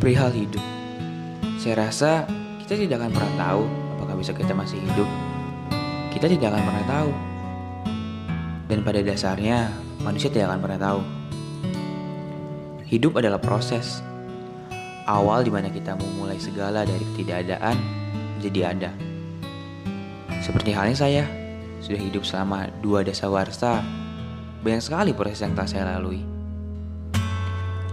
[0.00, 0.64] Perihal hidup,
[1.60, 2.24] saya rasa
[2.64, 3.62] kita tidak akan pernah tahu
[4.00, 5.04] apakah bisa kita masih hidup.
[6.08, 7.10] Kita tidak akan pernah tahu.
[8.72, 9.68] Dan pada dasarnya,
[10.00, 11.00] manusia tidak akan pernah tahu.
[12.88, 14.00] Hidup adalah proses.
[15.04, 17.76] Awal di mana kita memulai segala dari ketidakadaan
[18.40, 18.90] menjadi ada.
[20.40, 21.28] Seperti halnya saya,
[21.84, 23.84] sudah hidup selama dua desa warsa,
[24.64, 26.24] banyak sekali proses yang telah saya lalui.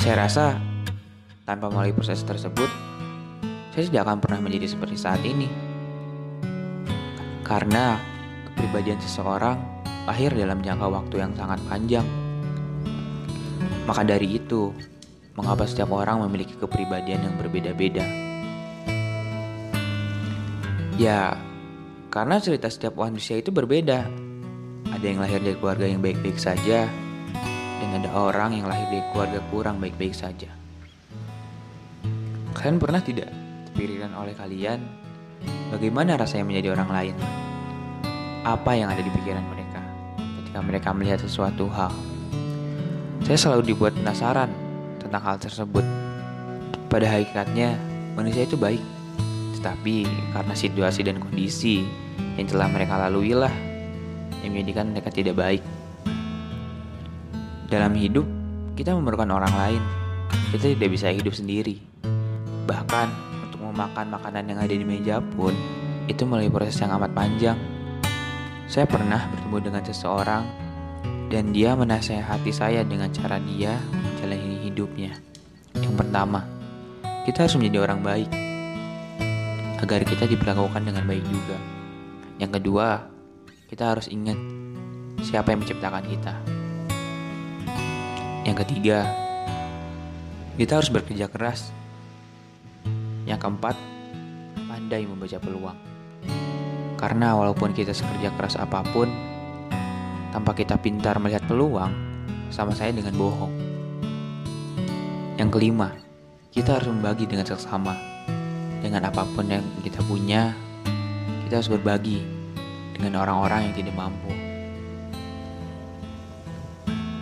[0.00, 0.69] Saya rasa
[1.50, 2.70] tanpa melalui proses tersebut,
[3.74, 5.50] saya tidak akan pernah menjadi seperti saat ini.
[7.42, 7.98] Karena
[8.46, 9.58] kepribadian seseorang
[10.06, 12.06] lahir dalam jangka waktu yang sangat panjang.
[13.82, 14.70] Maka dari itu,
[15.34, 18.06] mengapa setiap orang memiliki kepribadian yang berbeda-beda?
[20.94, 21.34] Ya,
[22.14, 24.06] karena cerita setiap manusia itu berbeda.
[24.94, 26.86] Ada yang lahir dari keluarga yang baik-baik saja,
[27.82, 30.60] dan ada orang yang lahir dari keluarga kurang baik-baik saja.
[32.56, 33.30] Kalian pernah tidak
[33.70, 34.82] terpikirkan oleh kalian
[35.70, 37.14] bagaimana rasanya menjadi orang lain?
[38.42, 39.80] Apa yang ada di pikiran mereka
[40.42, 41.92] ketika mereka melihat sesuatu hal?
[43.22, 44.50] Saya selalu dibuat penasaran
[44.98, 45.84] tentang hal tersebut.
[46.90, 47.78] Pada hakikatnya,
[48.18, 48.82] manusia itu baik,
[49.60, 51.86] tetapi karena situasi dan kondisi
[52.34, 53.52] yang telah mereka lalui lah
[54.42, 55.62] yang menjadikan mereka tidak baik.
[57.70, 58.26] Dalam hidup,
[58.74, 59.82] kita memerlukan orang lain.
[60.50, 61.78] Kita tidak bisa hidup sendiri.
[62.90, 63.10] Bahkan
[63.46, 65.54] untuk memakan makanan yang ada di meja pun
[66.10, 67.54] itu melalui proses yang amat panjang.
[68.66, 70.42] Saya pernah bertemu dengan seseorang
[71.30, 75.14] dan dia menasehati saya dengan cara dia menjalani hidupnya.
[75.78, 76.42] Yang pertama,
[77.22, 78.30] kita harus menjadi orang baik
[79.86, 81.62] agar kita diperlakukan dengan baik juga.
[82.42, 83.06] Yang kedua,
[83.70, 84.34] kita harus ingat
[85.22, 86.34] siapa yang menciptakan kita.
[88.42, 89.06] Yang ketiga,
[90.58, 91.70] kita harus bekerja keras.
[93.30, 93.78] Yang keempat,
[94.66, 95.78] pandai membaca peluang.
[96.98, 99.06] Karena walaupun kita sekerja keras apa pun,
[100.34, 101.94] tanpa kita pintar melihat peluang,
[102.50, 103.54] sama saya dengan bohong.
[105.38, 105.94] Yang kelima,
[106.50, 107.94] kita harus membagi dengan sesama.
[108.82, 110.50] Dengan apa pun yang kita punya,
[111.46, 112.26] kita harus berbagi
[112.98, 114.34] dengan orang-orang yang tidak mampu.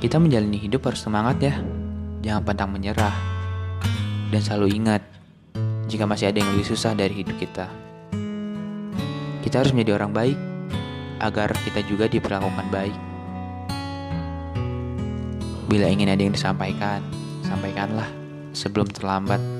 [0.00, 1.60] Kita menjalani hidup harus semangat ya,
[2.24, 3.12] jangan pantang menyerah.
[4.32, 5.19] Dan selalu ingat,
[5.90, 7.66] jika masih ada yang lebih susah dari hidup kita.
[9.42, 10.38] Kita harus menjadi orang baik,
[11.18, 12.96] agar kita juga diperlakukan baik.
[15.66, 17.02] Bila ingin ada yang disampaikan,
[17.42, 18.06] sampaikanlah
[18.54, 19.59] sebelum terlambat.